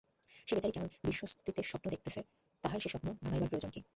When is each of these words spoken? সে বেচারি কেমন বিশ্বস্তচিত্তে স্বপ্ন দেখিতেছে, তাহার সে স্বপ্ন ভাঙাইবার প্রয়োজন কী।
সে 0.47 0.53
বেচারি 0.55 0.71
কেমন 0.71 0.89
বিশ্বস্তচিত্তে 1.03 1.63
স্বপ্ন 1.63 1.89
দেখিতেছে, 1.89 2.21
তাহার 2.63 2.79
সে 2.79 2.89
স্বপ্ন 2.89 3.07
ভাঙাইবার 3.23 3.49
প্রয়োজন 3.49 3.69
কী। 3.69 3.81